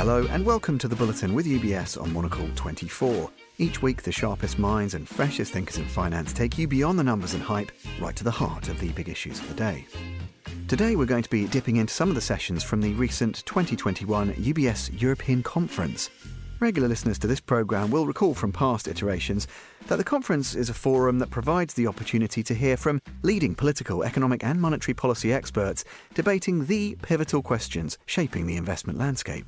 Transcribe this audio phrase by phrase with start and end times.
[0.00, 3.30] Hello and welcome to the Bulletin with UBS on Monocle 24.
[3.58, 7.34] Each week, the sharpest minds and freshest thinkers in finance take you beyond the numbers
[7.34, 9.86] and hype, right to the heart of the big issues of the day.
[10.68, 14.32] Today, we're going to be dipping into some of the sessions from the recent 2021
[14.36, 16.08] UBS European Conference.
[16.60, 19.48] Regular listeners to this programme will recall from past iterations
[19.88, 24.02] that the conference is a forum that provides the opportunity to hear from leading political,
[24.02, 29.44] economic, and monetary policy experts debating the pivotal questions shaping the investment landscape.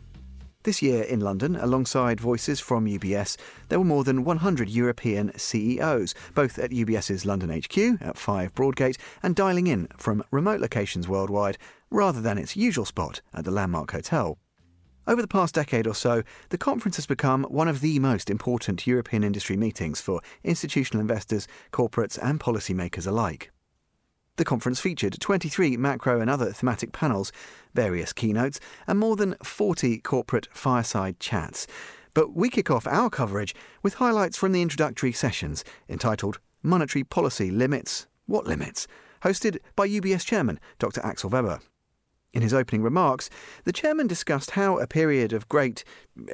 [0.65, 3.37] This year in London, alongside voices from UBS,
[3.69, 8.97] there were more than 100 European CEOs, both at UBS's London HQ at 5 Broadgate
[9.25, 11.59] and dialing in from remote locations worldwide
[11.91, 14.39] rather than its usual spot at the Landmark Hotel.
[15.05, 18.87] Over the past decade or so, the conference has become one of the most important
[18.87, 23.52] European industry meetings for institutional investors, corporates, and policymakers alike.
[24.43, 27.31] The conference featured 23 macro and other thematic panels,
[27.75, 28.59] various keynotes,
[28.89, 31.69] and more than 40 corporate fireside chats.
[32.13, 37.53] But we kick off our coverage with highlights from the introductory sessions entitled Monetary Policy
[37.53, 38.89] Limits What Limits?
[39.23, 41.01] hosted by UBS Chairman Dr.
[41.05, 41.61] Axel Weber.
[42.33, 43.31] In his opening remarks,
[43.63, 45.85] the chairman discussed how a period of great,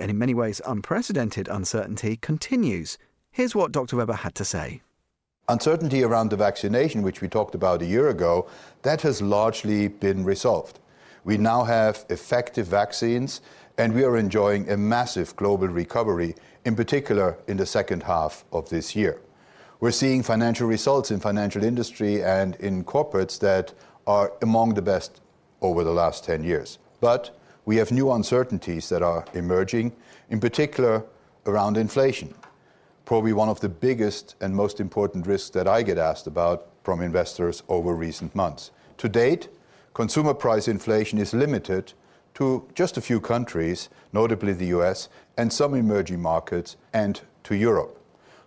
[0.01, 2.97] and in many ways unprecedented, uncertainty continues.
[3.31, 3.97] Here's what Dr.
[3.97, 4.81] Weber had to say.
[5.51, 8.47] Uncertainty around the vaccination, which we talked about a year ago,
[8.83, 10.79] that has largely been resolved.
[11.25, 13.41] We now have effective vaccines,
[13.79, 16.35] and we are enjoying a massive global recovery,
[16.67, 19.23] in particular in the second half of this year.
[19.81, 23.73] We're seeing financial results in financial industry and in corporates that
[24.07, 25.23] are among the best
[25.63, 26.79] over the last 10 years.
[27.01, 27.31] But
[27.65, 29.93] we have new uncertainties that are emerging,
[30.29, 31.05] in particular
[31.47, 32.35] around inflation.
[33.09, 37.01] Probably one of the biggest and most important risks that I get asked about from
[37.01, 38.71] investors over recent months.
[38.99, 39.49] To date,
[39.95, 41.95] consumer price inflation is limited
[42.35, 45.09] to just a few countries, notably the US,
[45.39, 47.99] and some emerging markets, and to Europe.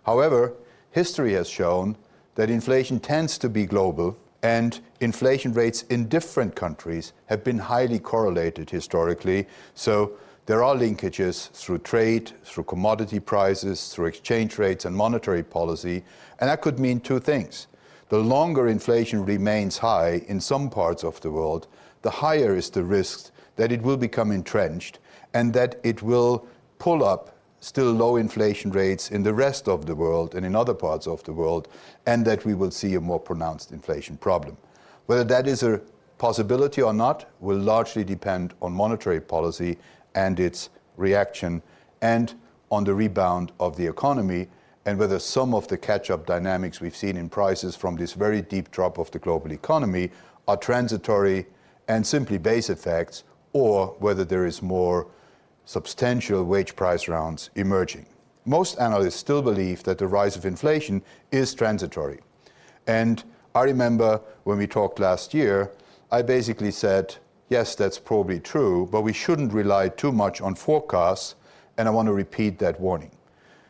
[0.04, 0.52] However,
[0.92, 1.96] history has shown
[2.36, 7.98] that inflation tends to be global and inflation rates in different countries have been highly
[7.98, 9.48] correlated historically.
[9.74, 10.12] So
[10.46, 16.02] there are linkages through trade, through commodity prices, through exchange rates and monetary policy.
[16.40, 17.68] And that could mean two things.
[18.08, 21.68] The longer inflation remains high in some parts of the world,
[22.02, 24.98] the higher is the risk that it will become entrenched
[25.34, 26.46] and that it will
[26.78, 30.74] pull up still low inflation rates in the rest of the world and in other
[30.74, 31.68] parts of the world,
[32.06, 34.56] and that we will see a more pronounced inflation problem.
[35.06, 35.80] Whether that is a
[36.18, 39.78] possibility or not will largely depend on monetary policy
[40.14, 41.62] and its reaction
[42.00, 42.34] and
[42.70, 44.48] on the rebound of the economy
[44.84, 48.42] and whether some of the catch up dynamics we've seen in prices from this very
[48.42, 50.10] deep drop of the global economy
[50.48, 51.46] are transitory
[51.88, 55.06] and simply base effects, or whether there is more
[55.64, 58.06] substantial wage price rounds emerging.
[58.44, 62.20] Most analysts still believe that the rise of inflation is transitory.
[62.86, 63.22] And
[63.54, 65.70] I remember when we talked last year,
[66.10, 67.14] I basically said,
[67.52, 71.34] yes, that's probably true, but we shouldn't rely too much on forecasts,
[71.76, 73.10] and I want to repeat that warning.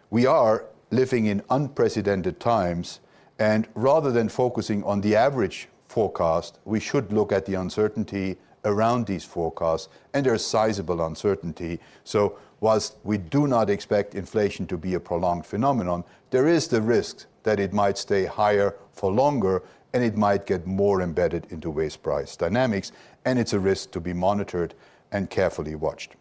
[0.08, 3.00] We are living in unprecedented times,
[3.40, 9.06] and rather than focusing on the average forecast, we should look at the uncertainty around
[9.06, 11.80] these forecasts, and there's sizable uncertainty.
[12.04, 16.80] So whilst we do not expect inflation to be a prolonged phenomenon, there is the
[16.80, 21.70] risk that it might stay higher for longer and it might get more embedded into
[21.70, 22.92] wage price dynamics,
[23.24, 24.74] and it's a risk to be monitored
[25.10, 26.16] and carefully watched.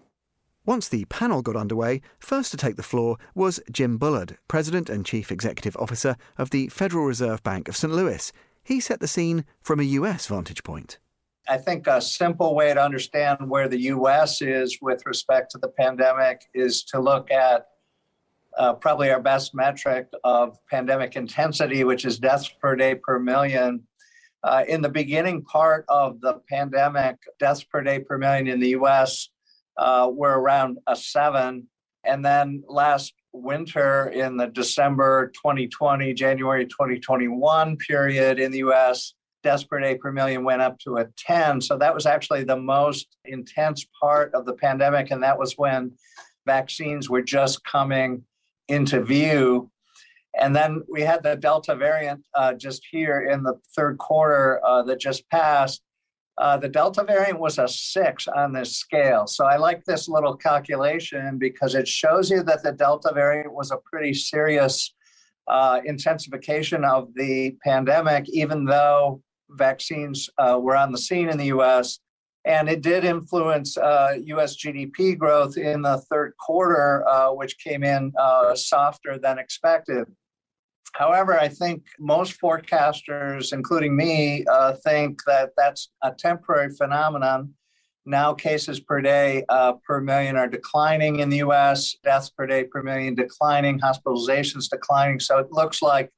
[0.66, 5.06] Once the panel got underway, first to take the floor was Jim Bullard, President and
[5.06, 7.92] Chief Executive Officer of the Federal Reserve Bank of St.
[7.92, 8.31] Louis.
[8.64, 11.00] He set the scene from a US vantage point.
[11.50, 15.70] I think a simple way to understand where the US is with respect to the
[15.70, 17.66] pandemic is to look at
[18.57, 23.81] uh, probably our best metric of pandemic intensity, which is deaths per day per million.
[24.44, 28.69] Uh, in the beginning part of the pandemic, deaths per day per million in the
[28.69, 29.30] US
[29.77, 31.68] uh, were around a seven.
[32.03, 39.13] And then last winter, in the December 2020, January 2021 period in the US,
[39.44, 41.62] deaths per day per million went up to a 10.
[41.62, 45.12] So that was actually the most intense part of the pandemic.
[45.12, 45.92] And that was when
[46.45, 48.24] vaccines were just coming
[48.71, 49.69] into view.
[50.39, 54.81] And then we had the Delta variant uh, just here in the third quarter uh,
[54.83, 55.81] that just passed.
[56.38, 59.27] Uh, the Delta variant was a six on this scale.
[59.27, 63.71] So I like this little calculation because it shows you that the Delta variant was
[63.71, 64.94] a pretty serious
[65.47, 71.51] uh, intensification of the pandemic, even though vaccines uh, were on the scene in the
[71.57, 72.00] US.
[72.46, 77.84] And it did influence uh, US GDP growth in the third quarter, uh, which came
[77.84, 80.06] in uh, softer than expected.
[80.94, 87.54] However, I think most forecasters, including me, uh, think that that's a temporary phenomenon.
[88.06, 92.64] Now, cases per day uh, per million are declining in the US, deaths per day
[92.64, 95.20] per million declining, hospitalizations declining.
[95.20, 96.10] So it looks like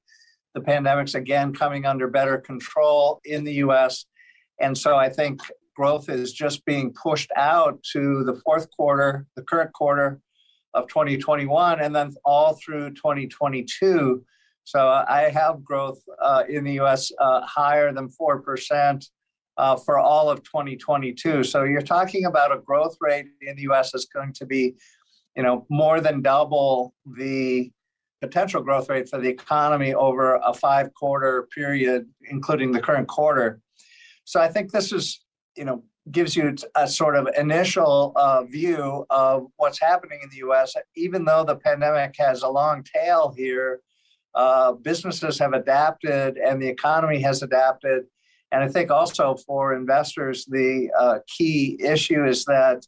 [0.56, 4.06] the pandemic's again coming under better control in the US.
[4.60, 5.42] And so I think
[5.76, 10.20] growth is just being pushed out to the fourth quarter, the current quarter
[10.74, 14.24] of 2021, and then all through 2022.
[14.66, 19.06] So I have growth uh, in the US uh, higher than 4%
[19.58, 21.44] uh, for all of 2022.
[21.44, 24.76] So you're talking about a growth rate in the US is going to be,
[25.36, 27.72] you know, more than double the
[28.22, 33.60] potential growth rate for the economy over a five quarter period, including the current quarter.
[34.24, 35.23] So I think this is,
[35.56, 40.48] you know, gives you a sort of initial uh, view of what's happening in the
[40.48, 40.76] US.
[40.96, 43.80] Even though the pandemic has a long tail here,
[44.36, 48.04] uh, businesses have adapted and the economy has adapted.
[48.52, 52.86] And I think also for investors, the uh, key issue is that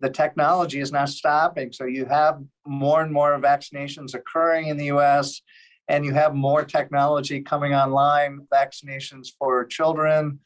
[0.00, 1.72] the technology is not stopping.
[1.72, 5.42] So you have more and more vaccinations occurring in the US,
[5.88, 10.38] and you have more technology coming online, vaccinations for children.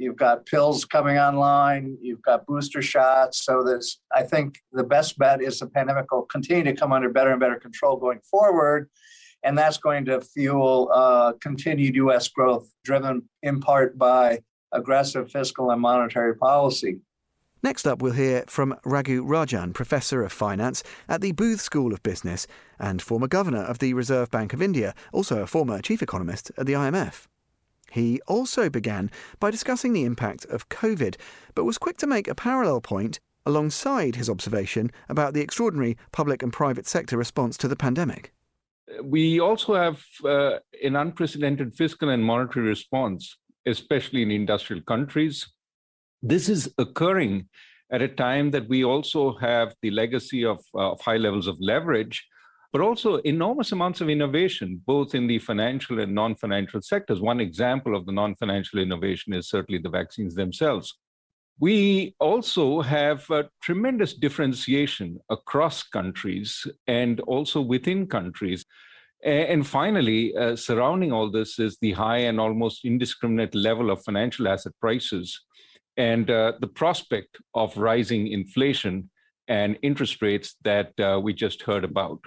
[0.00, 3.44] You've got pills coming online, you've got booster shots.
[3.44, 7.10] So there's I think the best bet is the pandemic will continue to come under
[7.10, 8.88] better and better control going forward.
[9.42, 14.38] And that's going to fuel uh, continued US growth, driven in part by
[14.72, 17.00] aggressive fiscal and monetary policy.
[17.62, 22.02] Next up, we'll hear from Raghu Rajan, Professor of Finance at the Booth School of
[22.02, 22.46] Business
[22.78, 26.64] and former Governor of the Reserve Bank of India, also a former Chief Economist at
[26.64, 27.26] the IMF.
[27.90, 31.16] He also began by discussing the impact of COVID,
[31.54, 36.42] but was quick to make a parallel point alongside his observation about the extraordinary public
[36.42, 38.32] and private sector response to the pandemic.
[39.02, 45.46] We also have uh, an unprecedented fiscal and monetary response, especially in industrial countries
[46.22, 47.48] this is occurring
[47.92, 51.56] at a time that we also have the legacy of, uh, of high levels of
[51.60, 52.26] leverage,
[52.72, 57.20] but also enormous amounts of innovation, both in the financial and non financial sectors.
[57.20, 60.96] One example of the non financial innovation is certainly the vaccines themselves.
[61.58, 63.30] We also have
[63.62, 68.64] tremendous differentiation across countries and also within countries.
[69.22, 74.48] And finally, uh, surrounding all this is the high and almost indiscriminate level of financial
[74.48, 75.38] asset prices
[75.98, 79.10] and uh, the prospect of rising inflation
[79.46, 82.20] and interest rates that uh, we just heard about.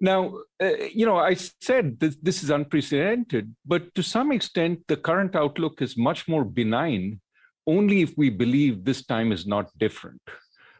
[0.00, 4.96] Now, uh, you know, I said this, this is unprecedented, but to some extent, the
[4.96, 7.20] current outlook is much more benign
[7.66, 10.22] only if we believe this time is not different.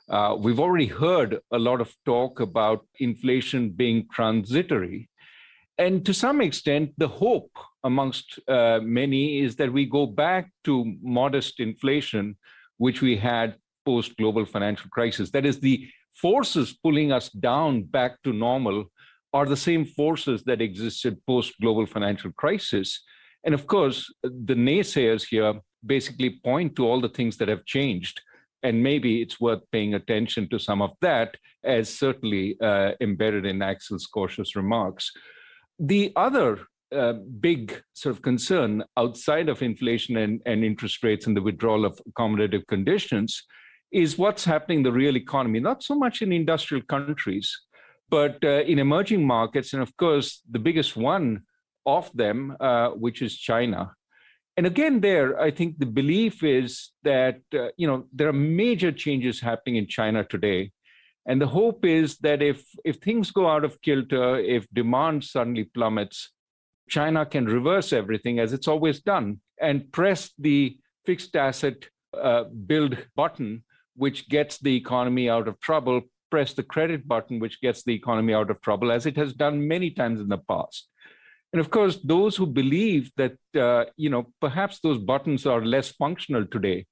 [0.09, 5.09] Uh, we've already heard a lot of talk about inflation being transitory.
[5.79, 7.53] And to some extent, the hope
[7.85, 12.37] amongst uh, many is that we go back to modest inflation,
[12.79, 15.31] which we had post global financial crisis.
[15.31, 18.87] That is, the forces pulling us down back to normal
[19.33, 23.03] are the same forces that existed post global financial crisis.
[23.45, 28.21] And of course, the naysayers here basically point to all the things that have changed.
[28.63, 33.63] And maybe it's worth paying attention to some of that, as certainly uh, embedded in
[33.63, 35.11] Axel's cautious remarks.
[35.79, 36.59] The other
[36.95, 41.85] uh, big sort of concern outside of inflation and, and interest rates and the withdrawal
[41.87, 43.45] of accommodative conditions
[43.93, 47.59] is what's happening in the real economy, not so much in industrial countries,
[48.11, 49.73] but uh, in emerging markets.
[49.73, 51.43] And of course, the biggest one
[51.87, 53.93] of them, uh, which is China.
[54.57, 58.93] And again, there, I think the belief is that, uh, you know, there are major
[58.93, 60.73] changes happening in China today.
[61.27, 65.65] And the hope is that if, if things go out of kilter, if demand suddenly
[65.65, 66.31] plummets,
[66.89, 70.77] China can reverse everything as it's always done and press the
[71.07, 71.89] fixed asset
[72.21, 73.65] uh, build button,
[73.95, 78.33] which gets the economy out of trouble, press the credit button, which gets the economy
[78.35, 80.89] out of trouble, as it has done many times in the past.
[81.53, 85.89] And of course, those who believe that, uh, you know, perhaps those buttons are less
[85.91, 86.87] functional today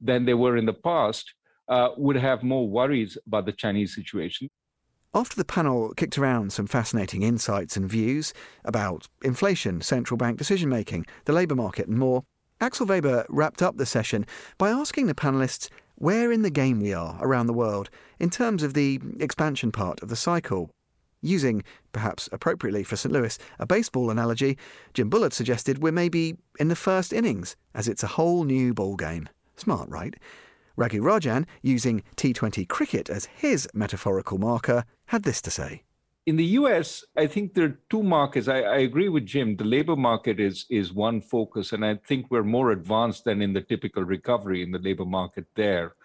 [0.00, 1.34] than they were in the past
[1.68, 4.48] uh, would have more worries about the Chinese situation.
[5.14, 8.34] After the panel kicked around some fascinating insights and views
[8.64, 12.24] about inflation, central bank decision making, the labour market, and more,
[12.60, 14.26] Axel Weber wrapped up the session
[14.58, 18.62] by asking the panelists where in the game we are around the world in terms
[18.62, 20.70] of the expansion part of the cycle.
[21.22, 23.12] Using, perhaps appropriately for St.
[23.12, 24.58] Louis, a baseball analogy,
[24.92, 28.96] Jim Bullard suggested we're maybe in the first innings, as it's a whole new ball
[28.96, 29.28] game.
[29.56, 30.14] Smart, right?
[30.76, 35.82] Raghu Rajan, using T20 cricket as his metaphorical marker, had this to say.
[36.26, 38.48] In the US, I think there are two markets.
[38.48, 39.56] I, I, agree with Jim.
[39.56, 43.52] The labor market is, is one focus, and I think we're more advanced than in
[43.52, 45.96] the typical recovery in the labor market there.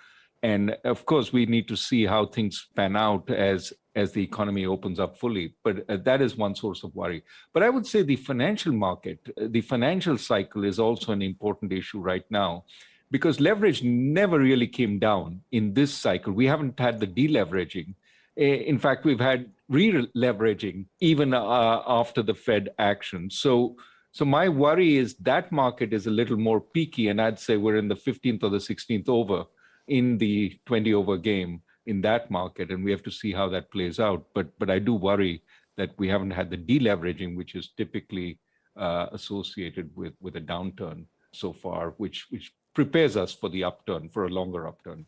[0.43, 4.65] And of course, we need to see how things pan out as, as the economy
[4.65, 5.53] opens up fully.
[5.63, 7.23] But uh, that is one source of worry.
[7.53, 11.99] But I would say the financial market, the financial cycle is also an important issue
[11.99, 12.65] right now
[13.09, 16.33] because leverage never really came down in this cycle.
[16.33, 17.95] We haven't had the deleveraging.
[18.35, 23.29] In fact, we've had re-leveraging even uh, after the Fed action.
[23.29, 23.77] So,
[24.11, 27.77] so my worry is that market is a little more peaky, and I'd say we're
[27.77, 29.45] in the 15th or the 16th over
[29.87, 33.71] in the 20 over game in that market, and we have to see how that
[33.71, 34.25] plays out.
[34.33, 35.43] But but I do worry
[35.77, 38.39] that we haven't had the deleveraging, which is typically
[38.75, 44.09] uh, associated with with a downturn so far, which which prepares us for the upturn,
[44.09, 45.05] for a longer upturn.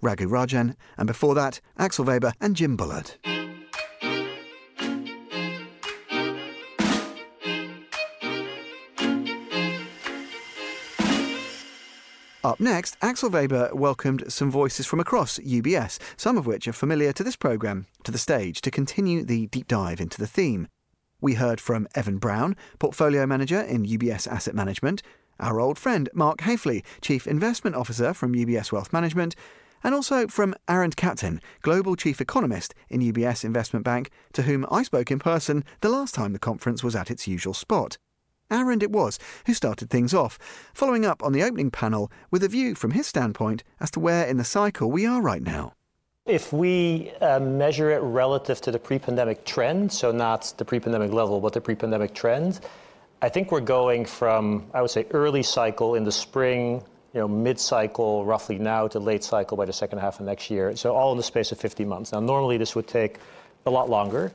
[0.00, 3.35] Raghu Rajan, and before that, Axel Weber and Jim Bullard.
[12.46, 17.12] Up next, Axel Weber welcomed some voices from across UBS, some of which are familiar
[17.12, 20.68] to this programme, to the stage to continue the deep dive into the theme.
[21.20, 25.02] We heard from Evan Brown, Portfolio Manager in UBS Asset Management,
[25.40, 29.34] our old friend Mark Haefele, Chief Investment Officer from UBS Wealth Management,
[29.82, 34.84] and also from Arend Kapteyn, Global Chief Economist in UBS Investment Bank, to whom I
[34.84, 37.98] spoke in person the last time the conference was at its usual spot.
[38.50, 40.38] Arend it was who started things off,
[40.72, 44.26] following up on the opening panel with a view from his standpoint as to where
[44.26, 45.72] in the cycle we are right now.
[46.26, 50.80] If we uh, measure it relative to the pre pandemic trend, so not the pre
[50.80, 52.60] pandemic level, but the pre pandemic trend,
[53.22, 56.82] I think we're going from, I would say, early cycle in the spring,
[57.14, 60.50] you know, mid cycle roughly now to late cycle by the second half of next
[60.50, 60.76] year.
[60.76, 62.12] So all in the space of 50 months.
[62.12, 63.18] Now, normally this would take
[63.64, 64.32] a lot longer.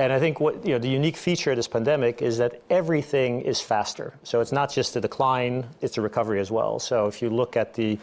[0.00, 3.42] And I think what you know the unique feature of this pandemic is that everything
[3.42, 4.14] is faster.
[4.22, 6.78] So it's not just a decline; it's a recovery as well.
[6.78, 7.98] So if you look at the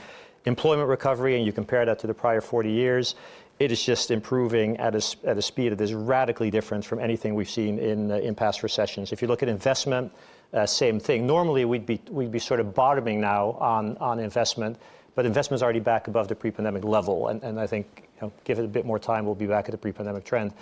[0.46, 3.16] employment recovery and you compare that to the prior 40 years,
[3.58, 7.34] it is just improving at a, at a speed that is radically different from anything
[7.34, 9.12] we've seen in uh, in past recessions.
[9.12, 10.12] If you look at investment,
[10.54, 11.26] uh, same thing.
[11.26, 14.78] Normally we'd be we'd be sort of bottoming now on on investment,
[15.16, 18.34] but investment is already back above the pre-pandemic level, and, and I think you know,
[18.44, 20.54] give it a bit more time, we'll be back at the pre-pandemic trend.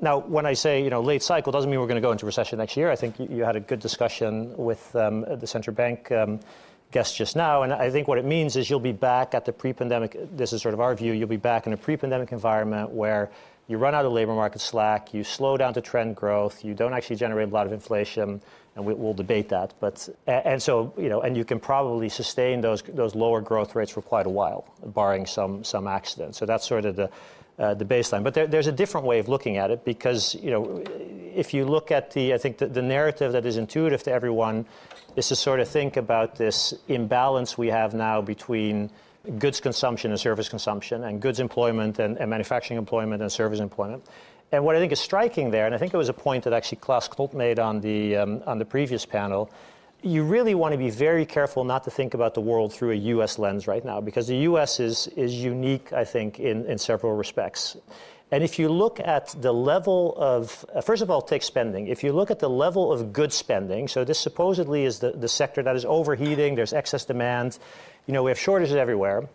[0.00, 2.26] Now, when I say you know late cycle, doesn't mean we're going to go into
[2.26, 2.90] recession next year.
[2.90, 6.40] I think you, had a good discussion with um, the central bank um,
[6.92, 9.52] guest just now, and I think what it means is you'll be back at the
[9.52, 10.16] pre-pandemic.
[10.36, 11.12] This is sort of our view.
[11.12, 13.30] You'll be back in a pre-pandemic environment where
[13.68, 16.94] you run out of labor market slack, you slow down to trend growth, you don't
[16.94, 18.40] actually generate a lot of inflation,
[18.74, 19.74] and we, will debate that.
[19.78, 23.92] But and so you know, and you can probably sustain those those lower growth rates
[23.92, 26.34] for quite a while, barring some some accident.
[26.34, 27.10] So that's sort of the
[27.58, 28.22] uh, the baseline.
[28.22, 30.84] But there, there's a different way of looking at it because, you know,
[31.34, 34.64] if you look at the, I think the, the narrative that is intuitive to everyone
[35.16, 38.90] is to sort of think about this imbalance we have now between
[39.38, 44.04] goods consumption and service consumption, and goods employment and, and manufacturing employment and service employment.
[44.50, 46.52] And what I think is striking there, and I think it was a point that
[46.52, 49.50] actually Klaas Knot made on the, um, on the previous panel,
[50.02, 52.94] you really want to be very careful not to think about the world through a
[52.94, 57.14] US lens right now, because the US is, is unique, I think, in, in several
[57.14, 57.76] respects.
[58.30, 61.88] And if you look at the level of, uh, first of all, take spending.
[61.88, 65.28] If you look at the level of good spending, so this supposedly is the, the
[65.28, 67.58] sector that is overheating, there's excess demand,
[68.08, 69.28] you know, we have shortages everywhere.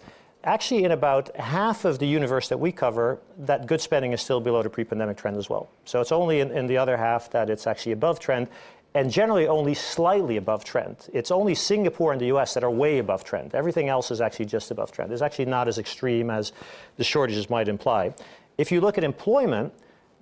[0.43, 4.41] Actually, in about half of the universe that we cover, that good spending is still
[4.41, 5.69] below the pre pandemic trend as well.
[5.85, 8.47] So it's only in, in the other half that it's actually above trend
[8.95, 10.97] and generally only slightly above trend.
[11.13, 13.55] It's only Singapore and the US that are way above trend.
[13.55, 15.13] Everything else is actually just above trend.
[15.13, 16.51] It's actually not as extreme as
[16.97, 18.13] the shortages might imply.
[18.57, 19.71] If you look at employment,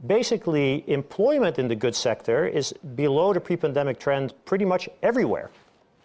[0.06, 5.50] basically employment in the goods sector is below the pre-pandemic trend pretty much everywhere.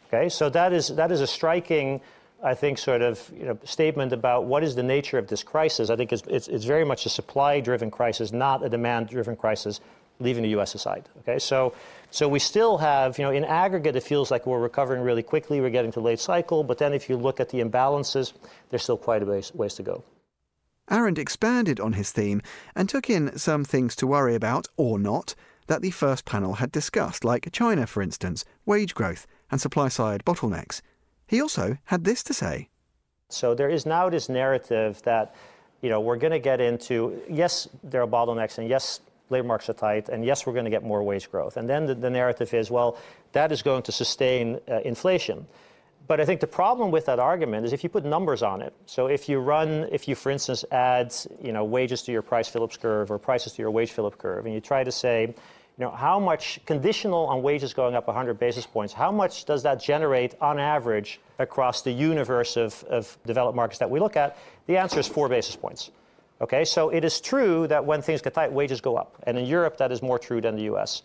[0.08, 2.00] Okay, so that is that is a striking,
[2.42, 5.90] I think, sort of you know, statement about what is the nature of this crisis.
[5.90, 9.80] I think it's, it's, it's very much a supply-driven crisis, not a demand-driven crisis
[10.20, 10.74] leaving the U.S.
[10.74, 11.08] aside.
[11.20, 11.74] Okay, so
[12.10, 15.60] so we still have, you know, in aggregate, it feels like we're recovering really quickly.
[15.60, 18.32] We're getting to late cycle, but then if you look at the imbalances,
[18.70, 20.04] there's still quite a ways, ways to go.
[20.88, 22.40] Arend expanded on his theme
[22.74, 25.34] and took in some things to worry about, or not,
[25.66, 30.24] that the first panel had discussed, like China, for instance, wage growth, and supply side
[30.24, 30.80] bottlenecks.
[31.26, 32.68] He also had this to say.
[33.28, 35.34] So there is now this narrative that,
[35.82, 39.68] you know, we're going to get into, yes, there are bottlenecks, and yes, labor markets
[39.68, 41.56] are tight, and yes, we're going to get more wage growth.
[41.56, 42.96] And then the, the narrative is, well,
[43.32, 45.46] that is going to sustain uh, inflation.
[46.06, 48.72] but I think the problem with that argument is if you put numbers on it.
[48.86, 52.48] So if you run, if you, for instance, add, you know, wages to your price
[52.48, 55.34] Phillips curve or prices to your wage Phillips curve, and you try to say,
[55.78, 59.62] you know, how much conditional on wages going up 100 basis points, how much does
[59.64, 64.38] that generate on average across the universe of, of developed markets that we look at?
[64.66, 65.90] The answer is four basis points.
[66.40, 69.16] Okay, so it is true that when things get tight, wages go up.
[69.24, 71.02] And in Europe, that is more true than the US.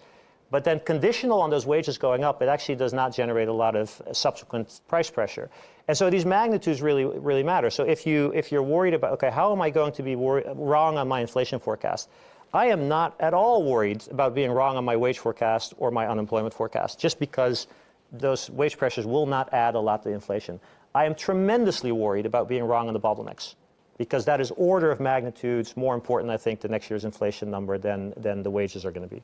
[0.51, 3.75] But then conditional on those wages going up, it actually does not generate a lot
[3.75, 5.49] of subsequent price pressure.
[5.87, 7.69] And so these magnitudes really, really matter.
[7.69, 10.43] So if, you, if you're worried about, okay, how am I going to be wor-
[10.55, 12.09] wrong on my inflation forecast?
[12.53, 16.07] I am not at all worried about being wrong on my wage forecast or my
[16.07, 17.67] unemployment forecast, just because
[18.11, 20.59] those wage pressures will not add a lot to inflation.
[20.93, 23.55] I am tremendously worried about being wrong on the bottlenecks
[23.97, 27.77] because that is order of magnitudes more important, I think, to next year's inflation number
[27.77, 29.21] than, than the wages are going to be.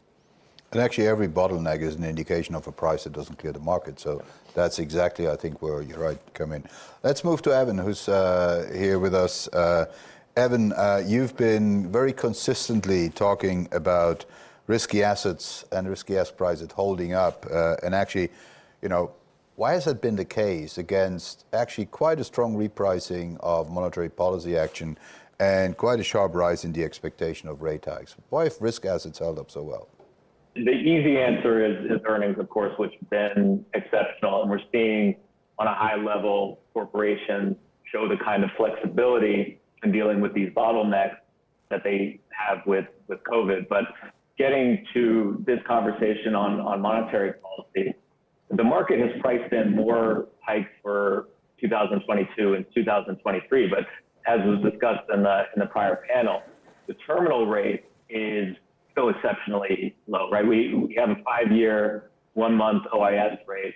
[0.71, 3.99] And actually, every bottleneck is an indication of a price that doesn't clear the market.
[3.99, 4.21] So
[4.53, 6.63] that's exactly, I think, where you're right come in.
[7.03, 9.47] Let's move to Evan, who's uh, here with us.
[9.49, 9.85] Uh,
[10.37, 14.23] Evan, uh, you've been very consistently talking about
[14.67, 17.47] risky assets and risky asset prices holding up.
[17.51, 18.29] Uh, and actually,
[18.83, 19.11] you know,
[19.55, 24.55] why has that been the case against actually quite a strong repricing of monetary policy
[24.55, 24.95] action
[25.39, 28.15] and quite a sharp rise in the expectation of rate hikes?
[28.29, 29.87] Why have risk assets held up so well?
[30.53, 34.43] the easy answer is, is earnings, of course, which have been exceptional.
[34.43, 35.15] And we're seeing
[35.57, 37.55] on a high level corporations
[37.91, 41.17] show the kind of flexibility in dealing with these bottlenecks
[41.69, 43.67] that they have with, with COVID.
[43.69, 43.83] But
[44.37, 47.93] getting to this conversation on, on monetary policy,
[48.51, 51.27] the market has priced in more hikes for
[51.59, 53.67] 2022 and 2023.
[53.67, 53.79] But
[54.31, 56.41] as was discussed in the, in the prior panel,
[56.87, 58.55] the terminal rate is
[58.91, 60.45] still exceptionally low, right?
[60.45, 63.73] We, we have a five year, one month OIS rate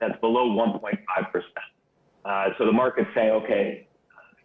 [0.00, 1.42] that's below 1.5%.
[2.24, 3.87] Uh, so the market's saying, okay,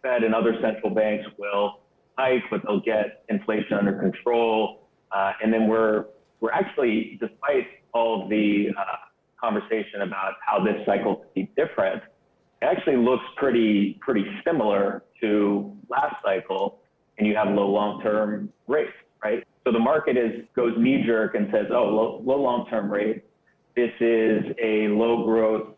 [0.04, 1.80] Fed and other central banks will
[2.18, 4.88] hike, but they'll get inflation under control.
[5.10, 6.04] Uh, and then we're,
[6.40, 8.96] we're actually, despite all of the uh,
[9.40, 12.02] conversation about how this cycle could be different,
[12.60, 16.80] it actually looks pretty, pretty similar to last cycle,
[17.18, 19.42] and you have low long-term rates, right?
[19.64, 23.24] So the market is goes knee jerk and says, oh, low, low long term rate.
[23.74, 25.74] This is a low growth,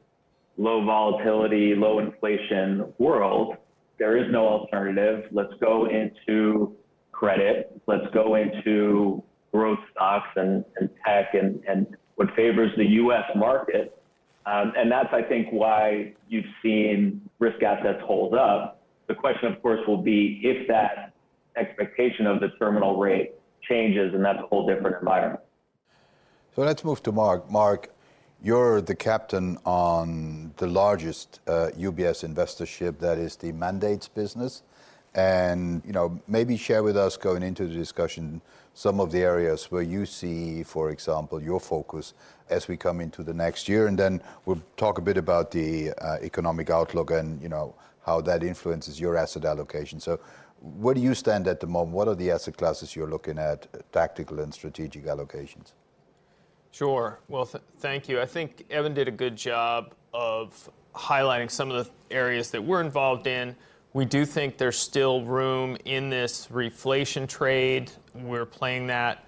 [0.56, 3.56] low volatility, low inflation world.
[3.98, 5.24] There is no alternative.
[5.32, 6.74] Let's go into
[7.12, 7.80] credit.
[7.86, 13.98] Let's go into growth stocks and, and tech and, and what favors the US market.
[14.44, 18.82] Um, and that's, I think, why you've seen risk assets hold up.
[19.08, 21.12] The question, of course, will be if that
[21.56, 23.32] expectation of the terminal rate
[23.68, 25.40] changes, and that's a whole different environment.
[26.54, 27.50] So let's move to Mark.
[27.50, 27.88] Mark,
[28.42, 34.62] you're the captain on the largest uh, UBS investor ship, that is the mandates business.
[35.14, 38.42] And you know, maybe share with us going into the discussion
[38.74, 42.12] some of the areas where you see, for example, your focus
[42.50, 45.92] as we come into the next year, and then we'll talk a bit about the
[45.92, 49.98] uh, economic outlook and you know how that influences your asset allocation.
[49.98, 50.20] So
[50.60, 51.96] where do you stand at the moment?
[51.96, 55.72] What are the asset classes you're looking at, tactical and strategic allocations?
[56.76, 57.20] Sure.
[57.28, 58.20] Well, th- thank you.
[58.20, 62.82] I think Evan did a good job of highlighting some of the areas that we're
[62.82, 63.56] involved in.
[63.94, 67.92] We do think there's still room in this reflation trade.
[68.14, 69.24] We're playing that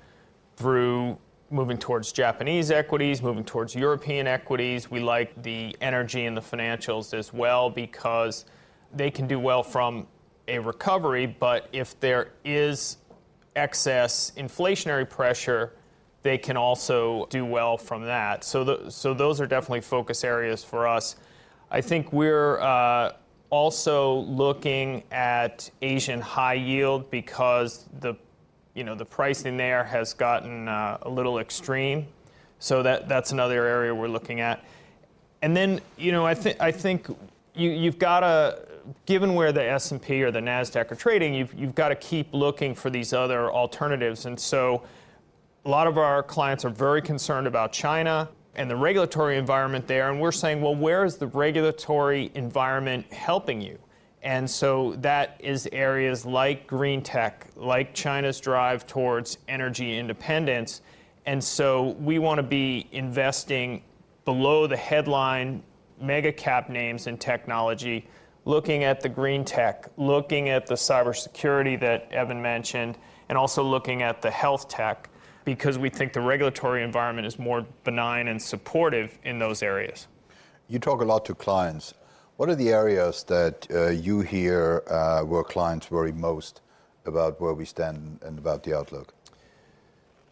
[0.56, 1.16] through
[1.50, 4.90] moving towards Japanese equities, moving towards European equities.
[4.90, 8.44] We like the energy and the financials as well because
[8.92, 10.06] they can do well from
[10.48, 12.98] a recovery, but if there is
[13.56, 15.77] excess inflationary pressure,
[16.22, 18.44] they can also do well from that.
[18.44, 21.16] So, the, so those are definitely focus areas for us.
[21.70, 23.12] I think we're uh,
[23.50, 28.14] also looking at Asian high yield because the,
[28.74, 32.06] you know, the pricing there has gotten uh, a little extreme.
[32.58, 34.64] So that, that's another area we're looking at.
[35.42, 37.08] And then, you know, I, th- I think
[37.54, 38.68] you, you've got to
[39.06, 42.74] given where the S&P or the Nasdaq are trading, you've you've got to keep looking
[42.74, 44.26] for these other alternatives.
[44.26, 44.82] And so,
[45.64, 50.10] a lot of our clients are very concerned about China and the regulatory environment there.
[50.10, 53.78] And we're saying, well, where is the regulatory environment helping you?
[54.22, 60.82] And so that is areas like green tech, like China's drive towards energy independence.
[61.26, 63.82] And so we want to be investing
[64.24, 65.62] below the headline
[66.00, 68.08] mega cap names in technology
[68.44, 72.96] looking at the green tech, looking at the cybersecurity that Evan mentioned,
[73.28, 75.10] and also looking at the health tech
[75.48, 80.06] because we think the regulatory environment is more benign and supportive in those areas.
[80.68, 81.94] You talk a lot to clients.
[82.36, 86.60] What are the areas that uh, you hear uh, where clients worry most
[87.06, 89.14] about where we stand and about the outlook?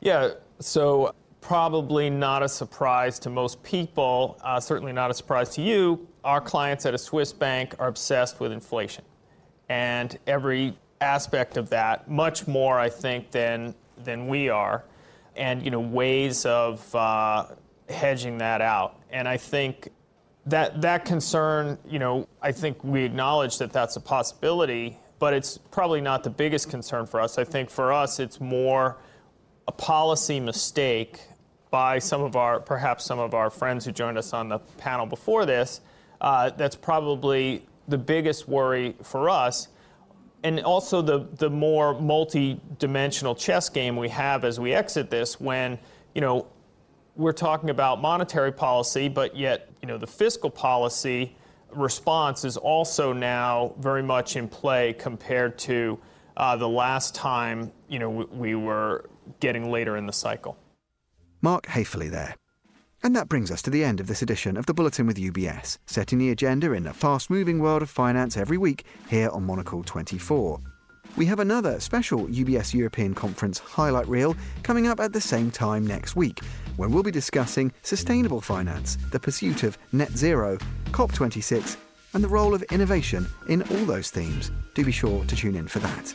[0.01, 5.63] Yeah, so probably not a surprise to most people, uh, certainly not a surprise to
[5.63, 6.07] you.
[6.25, 9.05] Our clients at a Swiss bank are obsessed with inflation.
[9.71, 13.75] And every aspect of that, much more, I think, than,
[14.05, 14.85] than we are,
[15.37, 17.47] and you know, ways of uh,
[17.89, 19.01] hedging that out.
[19.11, 19.91] And I think
[20.47, 25.59] that, that concern, you know, I think we acknowledge that that's a possibility, but it's
[25.59, 27.39] probably not the biggest concern for us.
[27.39, 28.99] I think for us, it's more
[29.69, 31.21] a policy mistake
[31.71, 35.07] by some of our, perhaps some of our friends who joined us on the panel
[35.07, 35.81] before this.
[36.21, 39.69] Uh, that's probably the biggest worry for us.
[40.47, 45.77] And also the, the more multi-dimensional chess game we have as we exit this when,
[46.15, 46.47] you know,
[47.17, 51.35] we're talking about monetary policy, but yet, you know, the fiscal policy
[51.73, 55.99] response is also now very much in play compared to
[56.37, 60.57] uh, the last time, you know, we, we were getting later in the cycle.
[61.43, 62.37] Mark Haefele there.
[63.03, 65.79] And that brings us to the end of this edition of the Bulletin with UBS,
[65.87, 69.83] setting the agenda in the fast moving world of finance every week here on Monocle
[69.83, 70.61] 24.
[71.17, 75.87] We have another special UBS European Conference highlight reel coming up at the same time
[75.87, 76.41] next week,
[76.77, 80.59] when we'll be discussing sustainable finance, the pursuit of net zero,
[80.91, 81.77] COP26,
[82.17, 84.51] and the role of innovation in all those themes.
[84.73, 86.15] Do be sure to tune in for that.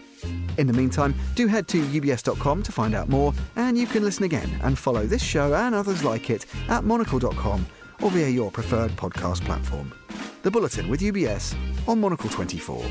[0.58, 4.24] In the meantime, do head to ubs.com to find out more, and you can listen
[4.24, 7.68] again and follow this show and others like it at monocle.com
[8.02, 9.94] or via your preferred podcast platform.
[10.42, 11.56] The Bulletin with UBS
[11.88, 12.84] on Monocle 24.